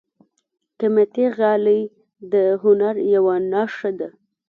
قیمتي 0.79 1.25
غالۍ 1.37 1.81
د 2.31 2.33
هنر 2.63 2.95
یوه 3.13 3.35
نښه 3.51 3.91
ده. 3.99 4.09